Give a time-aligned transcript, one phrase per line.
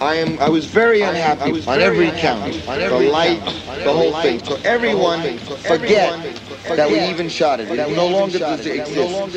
[0.00, 0.38] I am.
[0.40, 2.42] I was very unhappy on every count.
[2.68, 3.40] On the light,
[3.82, 4.44] the whole thing.
[4.44, 6.12] So everyone forget
[6.68, 7.70] that we even shot it.
[7.70, 9.36] It no longer does it exist.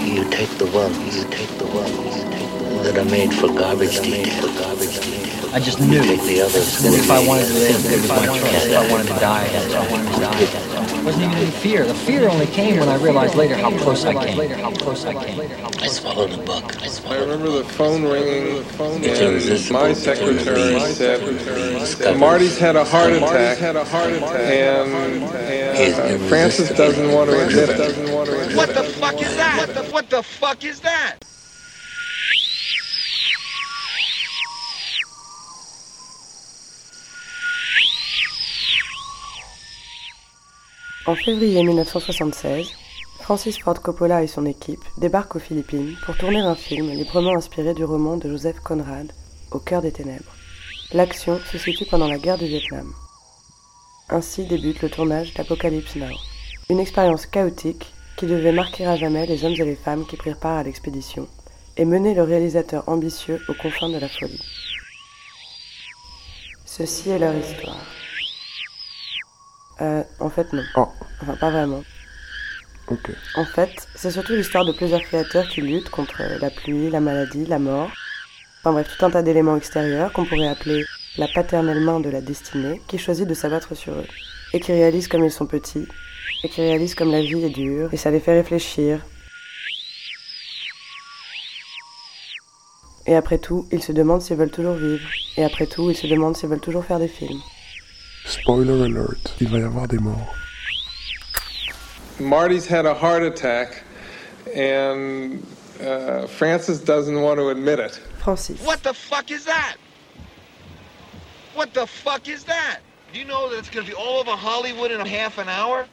[0.00, 2.49] You take the ones, you take the ones, you take
[2.82, 5.54] that are made for garbage detail, for garbage detail.
[5.54, 6.02] I just knew.
[6.02, 6.84] take the others.
[6.84, 8.66] If I wanted to live, it was my choice.
[8.66, 10.40] If I wanted to die, that's I wanted to die.
[11.00, 11.84] It wasn't even any fear.
[11.86, 14.38] The fear only came when I realized later how close I came.
[14.38, 15.40] Later how close I came.
[15.80, 16.76] I swallowed a book.
[16.80, 19.80] I I swallowed a remember the phone ringing, It's and irresistible.
[19.80, 25.98] my It's secretary said, "Marty's had a heart attack, had a heart attack, and, He's
[25.98, 27.76] and uh, Francis doesn't want to admit it.
[27.76, 29.66] Doesn't want to admit What the fuck is that?
[29.66, 31.18] What the, what the fuck is that?
[41.10, 42.70] En février 1976,
[43.18, 47.74] Francis Ford Coppola et son équipe débarquent aux Philippines pour tourner un film librement inspiré
[47.74, 49.10] du roman de Joseph Conrad,
[49.50, 50.32] Au cœur des ténèbres.
[50.92, 52.92] L'action se situe pendant la guerre du Vietnam.
[54.08, 56.14] Ainsi débute le tournage d'Apocalypse Now,
[56.68, 60.38] une expérience chaotique qui devait marquer à jamais les hommes et les femmes qui prirent
[60.38, 61.26] part à l'expédition
[61.76, 64.44] et mener le réalisateur ambitieux aux confins de la folie.
[66.64, 67.99] Ceci est leur histoire.
[69.80, 70.62] Euh, en fait non.
[70.76, 70.88] Oh,
[71.22, 71.82] Enfin, pas vraiment.
[72.88, 73.10] ok.
[73.36, 77.46] En fait, c'est surtout l'histoire de plusieurs créateurs qui luttent contre la pluie, la maladie,
[77.46, 77.90] la mort.
[78.60, 80.84] Enfin bref, tout un tas d'éléments extérieurs qu'on pourrait appeler
[81.16, 84.06] la paternelle main de la destinée qui choisit de s'abattre sur eux.
[84.52, 85.86] Et qui réalisent comme ils sont petits,
[86.42, 89.00] et qui réalisent comme la vie est dure, et ça les fait réfléchir.
[93.06, 95.08] Et après tout, ils se demandent s'ils veulent toujours vivre.
[95.36, 97.40] Et après tout, ils se demandent s'ils veulent toujours faire des films.
[98.24, 100.34] Spoiler alert, il va y avoir des morts.
[102.18, 103.82] Marty's had a heart attack,
[104.54, 105.44] and
[105.80, 107.96] uh, Francis doesn't want to admit it.
[108.18, 108.60] Francis.
[108.64, 109.76] What the fuck is that?
[111.54, 112.80] What the fuck is that?
[113.12, 115.48] Do you know that it's going to be all over Hollywood in a half an
[115.48, 115.86] hour?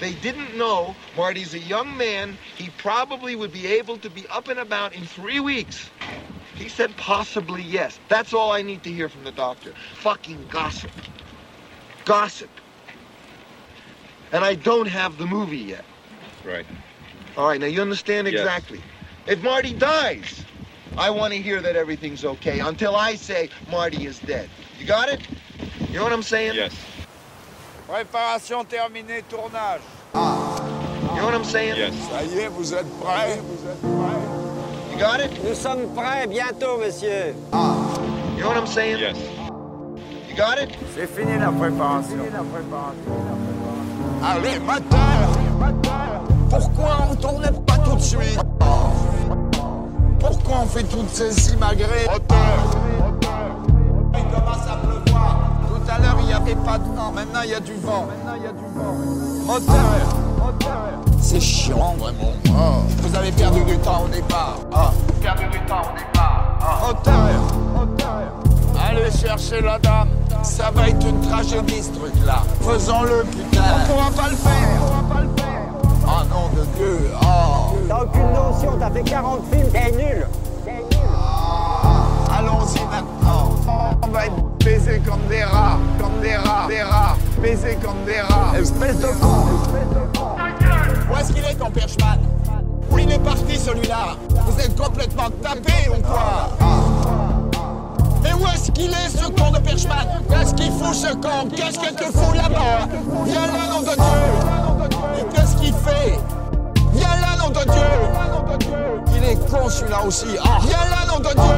[0.00, 2.36] They didn't know Marty's a young man.
[2.56, 5.90] He probably would be able to be up and about in three weeks.
[6.54, 7.98] He said possibly yes.
[8.08, 9.72] That's all I need to hear from the doctor.
[9.96, 10.90] Fucking gossip.
[12.04, 12.50] Gossip.
[14.32, 15.84] And I don't have the movie yet.
[16.44, 16.66] Right.
[17.36, 18.40] All right, now you understand Yes.
[18.40, 18.80] exactly.
[19.26, 20.44] If Marty dies,
[20.98, 24.48] I want to hear that everything's okay until I say Marty is dead.
[24.78, 25.20] You got it?
[25.88, 26.54] You know what I'm saying?
[26.54, 26.74] Yes.
[27.88, 29.80] Préparation terminée, tournage.
[30.14, 30.60] Ah.
[31.14, 31.76] You know what I'm saying?
[31.76, 31.94] Yes.
[32.10, 33.38] Ça y est, vous êtes prêts
[34.92, 35.30] You got it?
[35.44, 37.34] Nous sommes prêts bientôt, monsieur.
[37.52, 37.98] Ah.
[38.36, 38.98] You know what I'm saying?
[38.98, 39.16] Yes.
[40.34, 40.70] You got it?
[40.96, 42.16] C'est fini la préparation.
[44.20, 45.78] Allez, moteur
[46.50, 48.40] Pourquoi on tourne pas tout de suite?
[50.18, 52.80] Pourquoi on fait toutes ces imagrées Moteur
[54.16, 55.50] Il commence à pleuvoir.
[55.68, 57.12] Tout à l'heure, il n'y avait pas de vent.
[57.12, 58.08] Maintenant, il y a du vent.
[59.46, 59.76] Moteur
[61.20, 62.32] C'est chiant, vraiment.
[62.48, 64.58] Oh, Vous avez perdu du temps au départ.
[64.72, 64.90] Ah.
[65.22, 66.58] Perdu du temps au départ.
[66.60, 66.88] Ah.
[66.88, 68.34] Moteur
[68.76, 70.08] Allez chercher la dame.
[70.44, 72.42] Ça va être une tragédie, ce truc-là.
[72.60, 73.62] Faisons-le, putain.
[73.74, 74.78] On pourra pas le faire.
[76.06, 77.10] Oh nom de Dieu.
[77.22, 77.76] Oh.
[77.88, 80.26] T'as aucune notion, t'as fait 40 films, t'es nul.
[82.30, 83.56] Allons-y maintenant.
[84.02, 88.20] On va être baisés comme des rats, comme des rats, des rats, baisés comme des
[88.20, 88.58] rats.
[88.58, 89.46] Espèce de con.
[91.10, 92.18] Où est-ce qu'il est ton Perchman
[92.90, 94.16] Où il est parti celui-là?
[94.46, 97.13] Vous êtes complètement tapé ou quoi?
[98.24, 100.06] Mais où est-ce qu'il est ce con de Perchman?
[100.30, 102.88] Qu'est-ce qu'il fout ce con Qu'est-ce que tu fous là-bas?
[103.26, 105.20] Viens là, nom de Dieu.
[105.20, 106.18] Et qu'est-ce qu'il fait?
[106.94, 108.74] Viens là, nom de Dieu.
[109.16, 110.26] Il est con celui-là aussi.
[110.42, 110.58] Ah.
[110.62, 111.54] Viens là, nom de Dieu.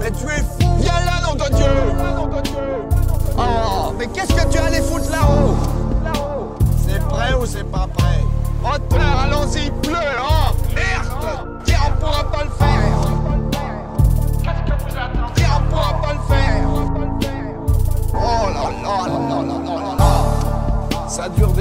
[0.00, 0.76] Mais tu es fou.
[0.78, 1.66] Viens là, nom de Dieu.
[3.36, 5.56] Oh, mais qu'est-ce que tu allais foutre là-haut?
[6.86, 8.24] C'est prêt ou c'est pas prêt?
[8.62, 9.72] Moteur, allons-y, il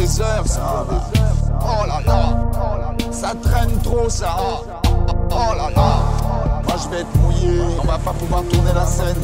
[0.10, 0.86] des heures, ça
[1.62, 4.36] Oh là là Ça traîne trop, ça
[5.32, 6.62] Oh là là.
[6.64, 7.62] Moi, je vais être mouillé.
[7.82, 9.16] On va pas pouvoir tourner la scène.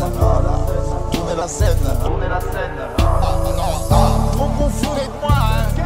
[1.12, 1.78] Tourner la scène.
[2.04, 2.78] Tourner la scène.
[3.00, 4.32] Oh non, non.
[4.32, 4.50] Trop
[5.22, 5.84] moi, hein.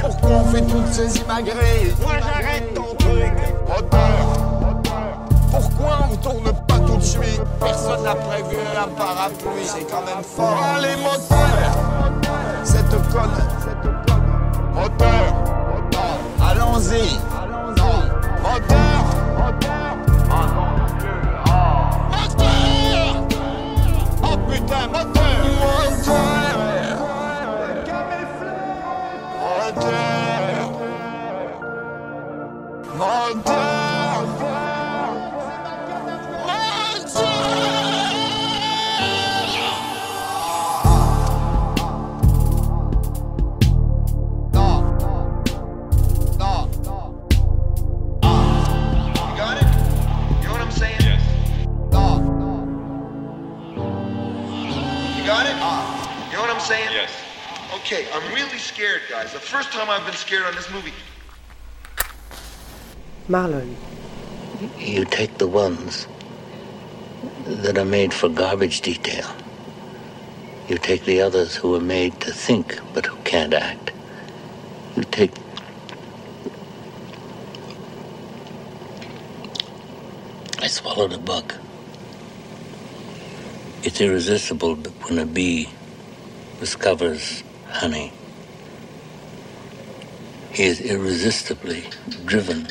[0.00, 3.32] Pourquoi on fait toutes ces imagrées Moi, j'arrête ton truc.
[3.68, 4.48] Moteur
[5.50, 7.42] pourquoi on tourne pas tout de suite?
[7.58, 10.56] Personne n'a prévu un parapluie, c'est quand même fort.
[10.76, 11.77] Allez, moteur
[12.70, 14.28] Cette conne, cette conne.
[14.74, 15.24] Moteur,
[15.72, 16.18] moteur,
[16.50, 17.18] allons-y.
[18.44, 19.96] Moteur, moteur.
[20.30, 21.16] Ah non, Dieu.
[22.12, 23.08] Moteur
[24.22, 26.58] Oh putain, moteur Moteur
[29.78, 30.70] Moteur
[32.98, 33.67] Moteur
[59.78, 60.92] time I've been scared on this movie.
[63.28, 63.76] Marlon.
[64.76, 66.08] You take the ones
[67.46, 69.32] that are made for garbage detail.
[70.68, 73.92] You take the others who are made to think but who can't act.
[74.96, 75.30] You take.
[80.58, 81.54] I swallowed a bug.
[83.84, 85.68] It's irresistible when a bee
[86.58, 88.12] discovers honey.
[90.58, 91.84] He is irresistibly
[92.24, 92.66] driven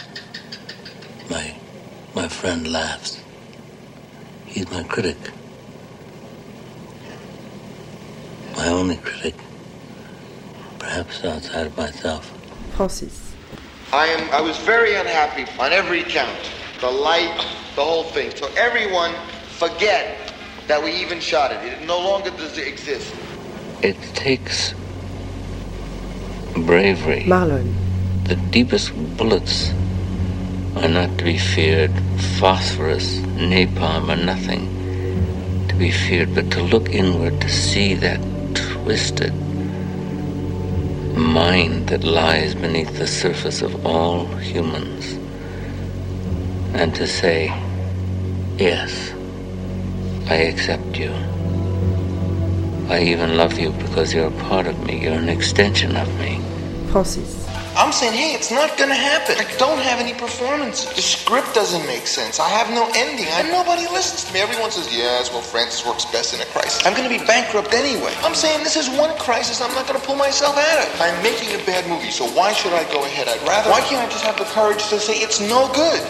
[1.30, 1.56] my
[2.14, 3.24] my friend laughs.
[4.46, 5.16] He's my critic.
[8.58, 9.36] My only critic.
[10.80, 12.30] Perhaps outside of myself.
[12.76, 13.34] Francis.
[13.94, 14.30] I am.
[14.32, 16.52] I was very unhappy on every count.
[16.82, 17.38] The light,
[17.78, 18.36] the whole thing.
[18.36, 19.14] So everyone,
[19.60, 20.34] forget
[20.68, 21.64] that we even shot it.
[21.64, 23.16] It no longer does it exist.
[23.82, 24.74] It takes
[26.56, 27.24] bravery.
[27.24, 27.74] Marlon.
[28.26, 29.72] The deepest bullets
[30.76, 31.92] are not to be feared.
[32.40, 38.20] Phosphorus, napalm are nothing to be feared, but to look inward to see that
[38.54, 39.34] twisted
[41.18, 45.14] mind that lies beneath the surface of all humans,
[46.74, 47.48] and to say,
[48.58, 49.14] Yes,
[50.30, 51.14] I accept you.
[52.90, 56.40] I even love you because you're a part of me, you're an extension of me.
[56.90, 57.46] Francis.
[57.76, 59.36] I'm saying, hey, it's not gonna happen.
[59.38, 60.90] I don't have any performances.
[60.96, 62.40] The script doesn't make sense.
[62.40, 63.28] I have no ending.
[63.30, 64.40] I, nobody listens to me.
[64.40, 66.82] Everyone says, yes, well, Francis works best in a crisis.
[66.88, 68.16] I'm gonna be bankrupt anyway.
[68.24, 71.02] I'm saying this is one crisis I'm not gonna pull myself out of.
[71.02, 73.28] I'm making a bad movie, so why should I go ahead?
[73.28, 73.70] I'd rather.
[73.70, 76.02] Why can't I just have the courage to say it's no good?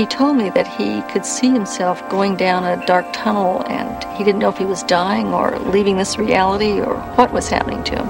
[0.00, 4.24] He told me that he could see himself going down a dark tunnel and he
[4.24, 7.96] didn't know if he was dying or leaving this reality or what was happening to
[7.96, 8.08] him.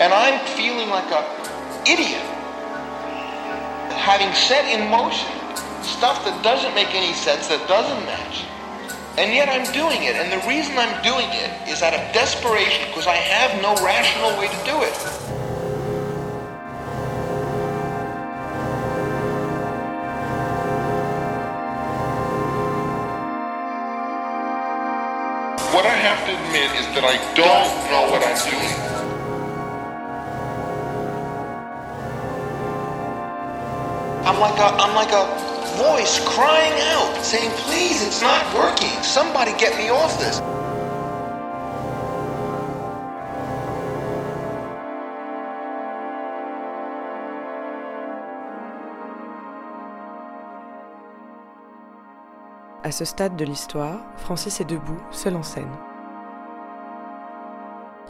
[0.00, 1.22] And I'm feeling like a
[1.88, 2.26] idiot.
[3.94, 5.30] Having set in motion
[5.84, 8.57] stuff that doesn't make any sense, that doesn't match.
[9.18, 10.14] And yet I'm doing it.
[10.14, 14.30] And the reason I'm doing it is out of desperation because I have no rational
[14.38, 14.94] way to do it.
[25.74, 28.98] What I have to admit is that I don't know what I'm doing.
[34.24, 35.47] I'm like a I'm like a
[35.78, 38.96] voice crying out, saying, please, it's not working.
[39.02, 40.40] Somebody get me off this.
[52.82, 55.70] À ce stade de l'histoire, Francis est debout, seul en scène.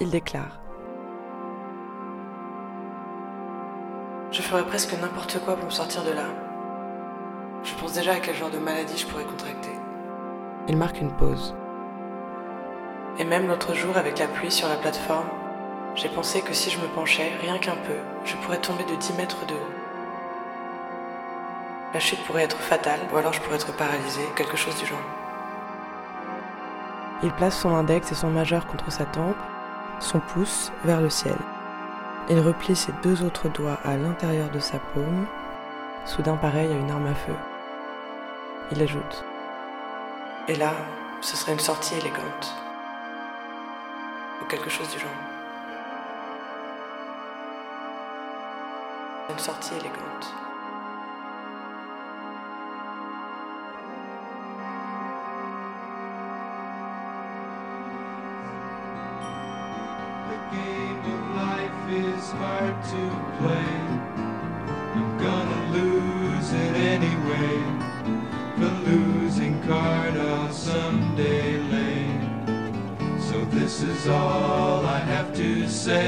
[0.01, 0.61] Il déclare
[4.31, 6.48] Je ferais presque n'importe quoi pour me sortir de là.
[7.79, 9.71] Je pense déjà à quel genre de maladie je pourrais contracter.
[10.67, 11.55] Il marque une pause.
[13.21, 15.29] Et même l'autre jour, avec la pluie sur la plateforme,
[15.95, 17.95] j'ai pensé que si je me penchais, rien qu'un peu,
[18.25, 19.73] je pourrais tomber de 10 mètres de haut.
[21.95, 24.99] La chute pourrait être fatale, ou alors je pourrais être paralysé, quelque chose du genre.
[27.23, 29.37] Il place son index et son majeur contre sa tempe,
[30.01, 31.39] son pouce vers le ciel.
[32.29, 35.27] Il replie ses deux autres doigts à l'intérieur de sa paume,
[36.05, 37.35] soudain pareil à une arme à feu.
[38.71, 39.25] Il ajoute
[40.47, 40.75] Et là,
[41.23, 42.55] ce serait une sortie élégante.
[44.43, 45.11] Ou quelque chose du genre.
[49.31, 50.35] Une sortie élégante.
[74.09, 76.05] All I have to say.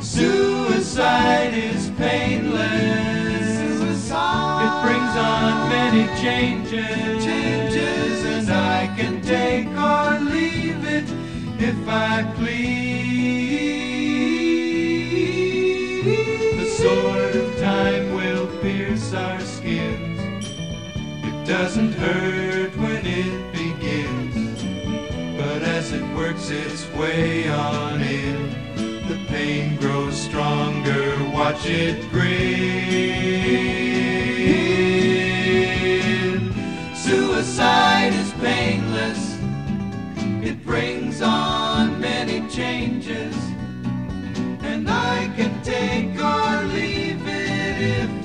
[0.00, 3.56] Suicide is painless.
[3.58, 7.24] It brings on many changes.
[7.24, 11.08] Changes, and I can take or leave it
[11.60, 12.66] if I please.
[16.58, 20.46] The sword of time will pierce our skins.
[21.28, 22.45] It doesn't hurt
[26.50, 28.50] it its way on in,
[29.08, 31.16] the pain grows stronger.
[31.32, 32.46] Watch it grin.
[36.94, 39.38] Suicide is painless.
[40.44, 43.34] It brings on many changes,
[44.62, 48.15] and I can take or leave it if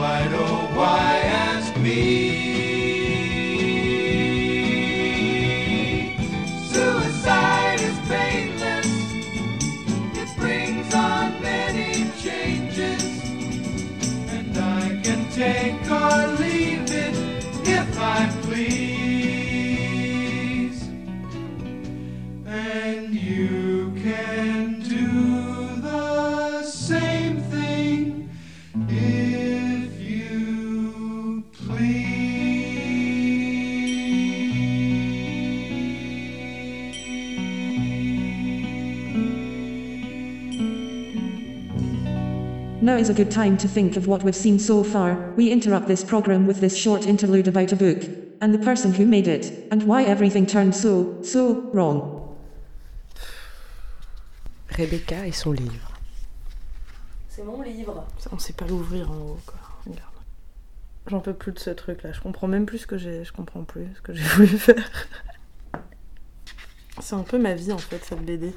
[0.00, 2.19] Replied, Oh, why ask me?
[42.82, 45.34] Now is a good time to think of what we've seen so far.
[45.36, 48.04] We interrupt this program with this short interlude about a book,
[48.40, 52.38] and the person who made it, and why everything turned so, so wrong.
[54.78, 55.90] Rebecca et son livre.
[57.28, 58.06] C'est mon livre.
[58.18, 59.60] Ça, on sait pas l'ouvrir en haut, quoi.
[59.84, 60.14] Regarde.
[61.06, 62.12] J'en peux plus de ce truc-là.
[62.12, 63.24] Je comprends même plus ce que j'ai.
[63.24, 64.90] Je comprends plus ce que j'ai voulu faire.
[66.98, 68.54] C'est un peu ma vie en fait, cette BD.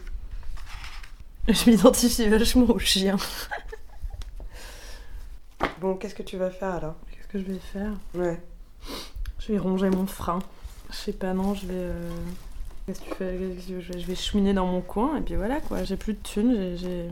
[1.50, 3.18] Je m'identifie vachement au chien.
[5.80, 6.96] Bon, qu'est-ce que tu vas faire alors?
[7.12, 7.92] Qu'est-ce que je vais faire?
[8.16, 8.42] Ouais.
[9.40, 10.40] Je vais ronger mon frein.
[10.90, 11.74] Je sais pas, non, je vais.
[11.76, 12.10] euh,
[12.86, 13.38] Qu'est-ce que tu fais?
[13.68, 15.84] Je vais- je vais cheminer dans mon coin et puis voilà quoi.
[15.84, 17.10] J'ai plus de thunes, j'ai-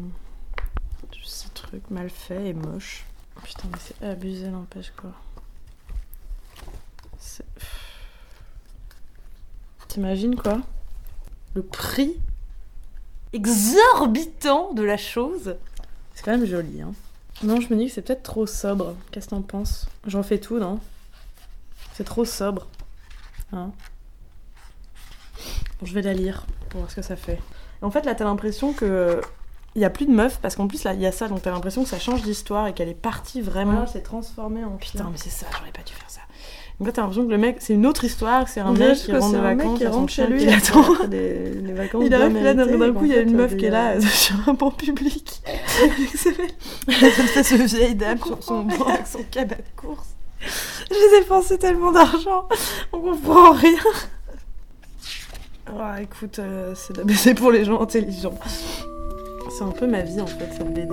[1.24, 3.06] Ces trucs mal faits et moches.
[3.44, 5.12] Putain, mais c'est abusé, n'empêche quoi.
[7.18, 7.46] C'est-
[9.88, 10.60] T'imagines quoi?
[11.54, 12.18] Le prix
[13.34, 15.56] exorbitant de la chose.
[16.14, 16.92] C'est quand même joli, hein.
[17.44, 18.96] Non, je me dis que c'est peut-être trop sobre.
[19.12, 19.88] Qu'est-ce que t'en penses?
[20.06, 20.80] J'en fais tout, non?
[21.94, 22.68] C'est trop sobre.
[23.52, 23.72] Hein?
[25.80, 27.40] Bon, je vais la lire pour voir ce que ça fait.
[27.82, 29.22] En fait, là, t'as l'impression que.
[29.74, 31.44] Il y a plus de meufs parce qu'en plus là il y a ça donc
[31.44, 33.72] t'as l'impression que ça change d'histoire et qu'elle est partie vraiment.
[33.72, 36.20] Voilà, c'est transformé en Putain mais c'est ça j'aurais pas dû faire ça.
[36.82, 39.12] Donc là t'as l'impression que le mec c'est une autre histoire c'est un mec qui
[39.16, 42.54] rentre de mec vacances qui rentre chez lui après des, des vacances Il arrive là
[42.56, 44.72] d'un coup il y a une fait, meuf qui est il là sur un banc
[44.72, 45.44] public.
[46.16, 50.08] cette espèce de vieille dame sur son banc avec son cabas de course.
[50.90, 52.48] J'ai dépensé tellement d'argent,
[52.94, 53.78] on comprend rien.
[55.68, 58.40] Ah, écoute, euh, c'est de- c'est pour les gens intelligents.
[59.56, 60.90] C'est un peu ma vie en fait, cette BD.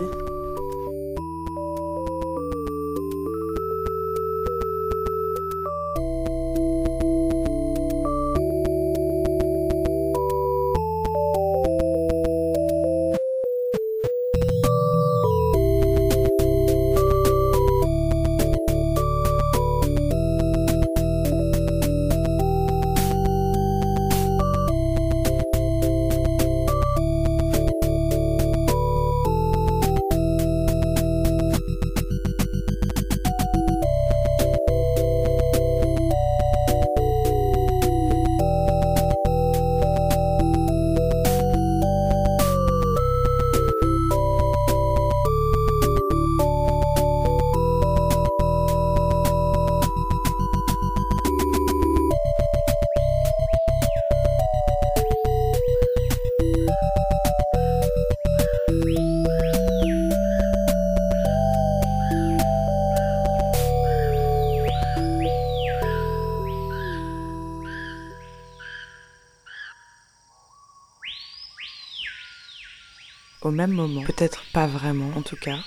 [73.48, 75.58] Au même moment, peut-être pas vraiment en tout cas,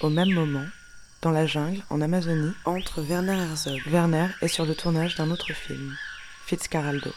[0.00, 0.66] au même moment,
[1.22, 3.80] dans la jungle, en Amazonie, entre Werner Herzog.
[3.86, 5.96] Werner est sur le tournage d'un autre film,
[6.46, 7.12] Fitzcarraldo.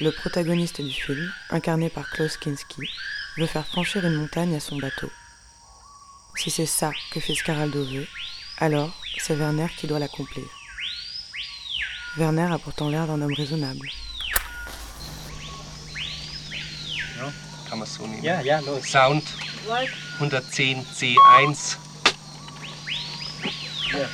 [0.00, 2.82] Le protagoniste du film, incarné par Klaus Kinski,
[3.36, 5.10] veut faire franchir une montagne à son bateau.
[6.34, 8.08] Si c'est ça que Fitzcarraldo veut,
[8.58, 10.46] alors c'est Werner qui doit l'accomplir.
[12.16, 13.88] Werner a pourtant l'air d'un homme raisonnable.
[17.68, 18.22] Kann man so nehmen.
[18.22, 18.86] Ja, ja, los.
[18.86, 19.24] Sound
[20.18, 21.76] 110 C1.
[23.92, 24.08] Ja.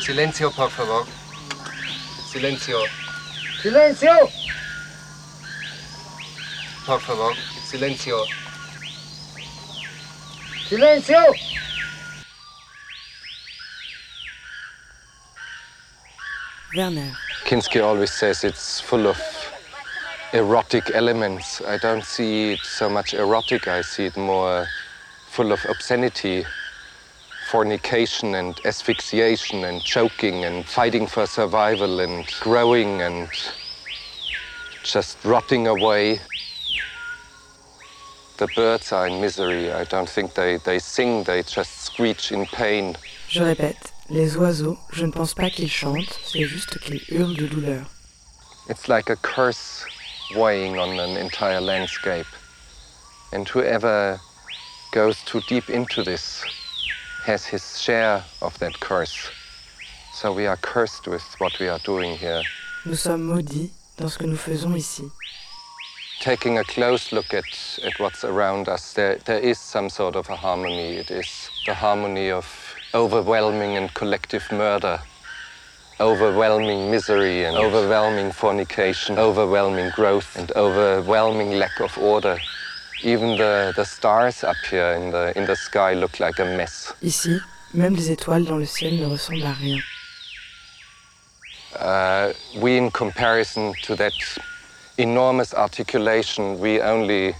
[0.00, 1.06] Silencio, por favor.
[2.30, 2.78] Silencio.
[3.60, 4.12] Silencio!
[6.86, 7.34] Por favor.
[7.68, 8.24] Silencio.
[10.68, 11.38] Silencio!
[16.74, 17.16] Werner.
[17.44, 19.20] Kinski always says it's full of
[20.32, 21.62] erotic elements.
[21.62, 24.66] I don't see it so much erotic, I see it more
[25.26, 26.44] full of obscenity,
[27.46, 33.28] fornication and asphyxiation and choking and fighting for survival and growing and
[34.82, 36.20] just rotting away.
[38.38, 39.72] The birds are in misery.
[39.72, 42.94] I don't think they, they sing, they just screech in pain.
[43.28, 47.46] Je répète, les oiseaux, je ne pense pas qu'ils chantent, c'est juste qu'ils hurlent de
[47.46, 47.86] douleur.
[48.68, 49.84] It's like a curse
[50.34, 52.26] weighing on an entire landscape.
[53.32, 54.20] And whoever
[54.92, 56.42] goes too deep into this
[57.24, 59.30] has his share of that curse.
[60.12, 62.42] So we are cursed with what we are doing here.
[62.84, 65.04] Nous sommes maudits dans ce que nous faisons ici.
[66.26, 67.44] Taking a close look at,
[67.84, 70.96] at what's around us, there, there is some sort of a harmony.
[70.96, 74.98] It is the harmony of overwhelming and collective murder,
[76.00, 82.38] overwhelming misery and overwhelming fornication, overwhelming growth and overwhelming lack of order.
[83.04, 86.92] Even the, the stars up here in the, in the sky look like a mess.
[87.02, 87.38] Ici,
[87.72, 89.80] même les étoiles dans le ciel ne ressemblent à rien.
[91.78, 94.12] Uh, we, in comparison to that
[94.98, 97.34] enormous articulation, we only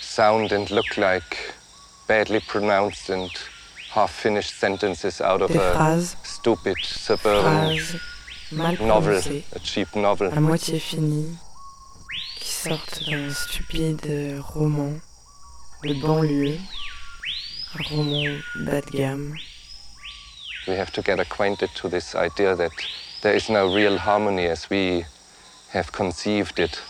[0.00, 1.54] sound and look like
[2.06, 3.30] badly pronounced and
[3.90, 7.78] half-finished sentences out of a phrases, stupid suburban
[8.52, 9.20] novel,
[9.52, 10.30] a cheap novel.
[10.30, 11.36] à moitié finies,
[12.36, 15.00] qui sortent d'un stupide roman.
[15.82, 16.58] De banlieue,
[17.74, 19.34] un roman bas de gamme.
[20.66, 22.72] We have to get acquainted to this idea that
[23.22, 25.04] there is no real harmony as we
[25.74, 26.80] have conceived it.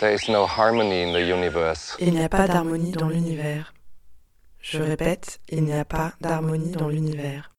[0.00, 1.96] There is no harmony in the universe.
[2.00, 3.74] Il n'y a pas d'harmonie dans l'univers.
[4.60, 7.50] Je répète, il n'y a pas d'harmonie dans l'univers.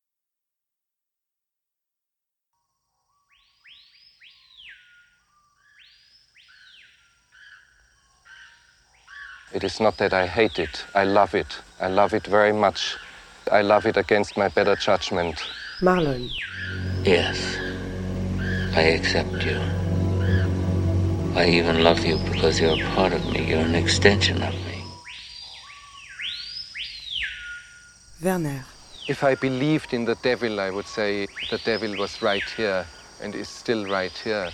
[9.54, 10.86] It is not that I hate it.
[10.96, 11.62] I love it.
[11.80, 12.98] I love it very much.
[13.52, 15.44] I love it against my better judgment.
[15.82, 16.30] Marlon.
[17.04, 17.58] Yes,
[18.76, 19.89] I accept you.
[21.40, 23.50] I even love you because you're a part of me.
[23.50, 24.84] You're an extension of me.
[28.22, 28.66] Werner.
[29.08, 32.86] If I believed in the devil, I would say the devil was right here
[33.22, 34.50] and is still right here.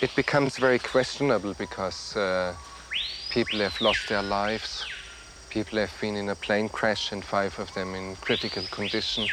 [0.00, 2.52] It becomes very questionable because uh,
[3.30, 4.84] people have lost their lives.
[5.50, 9.28] People have been in a plane crash and five of them in critical condition.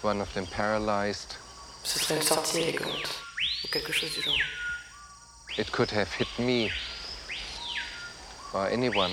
[0.00, 1.36] One of them paralyzed.
[1.84, 3.20] Ce serait une sortie élégante,
[3.64, 4.59] ou quelque chose du genre.
[5.60, 6.70] It could have hit me
[8.54, 9.10] or anyone.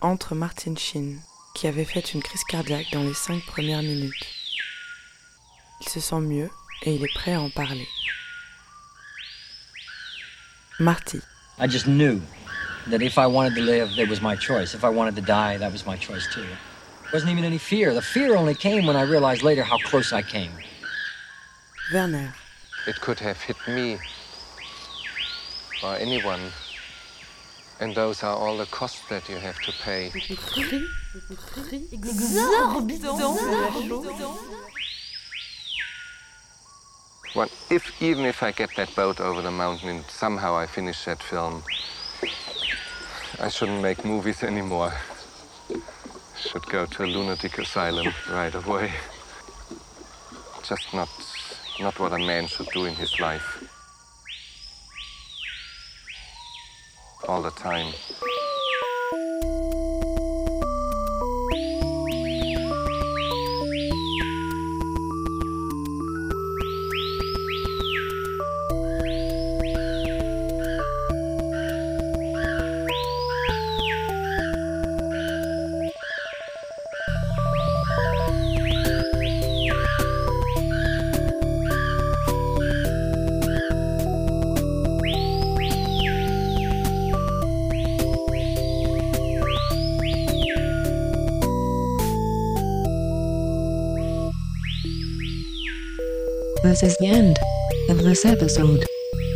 [0.00, 1.18] Entre Martin Sheen,
[1.56, 4.24] qui avait fait une crise cardiaque dans les cinq premières minutes.
[5.80, 6.48] Il se sent mieux
[6.84, 7.88] et il est prêt à en parler.
[10.78, 11.22] Marty.
[11.58, 12.20] I just knew
[12.86, 14.74] that if I wanted to live, it was my choice.
[14.76, 16.46] If I wanted to die, that was my choice too.
[17.12, 17.94] Wasn't even any fear.
[17.94, 20.52] The fear only came when I realized later how close I came.
[21.92, 22.32] Werner.
[22.86, 23.98] It could have hit me
[25.82, 26.40] or anyone.
[27.80, 30.10] And those are all the costs that you have to pay.
[37.36, 41.04] Well, if even if I get that boat over the mountain and somehow I finish
[41.04, 41.62] that film,
[43.38, 44.92] I shouldn't make movies anymore.
[46.36, 48.90] Should go to a lunatic asylum right away.
[50.64, 51.08] Just not
[51.78, 53.67] not what a man should do in his life.
[57.28, 57.92] All the time.
[96.80, 97.36] This is the end
[97.88, 98.86] of this episode.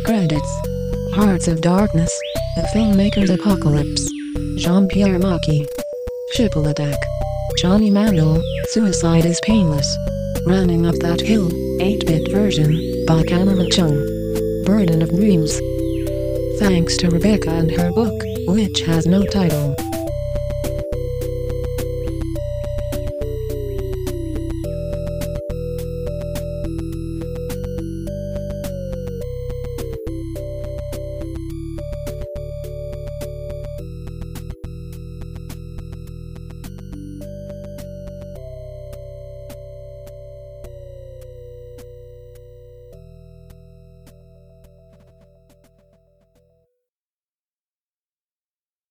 [0.05, 0.49] Credits
[1.13, 2.17] Hearts of Darkness,
[2.55, 4.09] The Filmmaker's Apocalypse,
[4.55, 5.67] Jean Pierre Maki,
[6.37, 6.97] Attack,
[7.57, 9.97] Johnny Mandel, Suicide is Painless,
[10.47, 11.51] Running Up That Hill,
[11.81, 12.71] 8 bit version,
[13.07, 15.59] by Kanama Chung, Burden of Dreams.
[16.59, 18.13] Thanks to Rebecca and her book,
[18.47, 19.75] which has no title.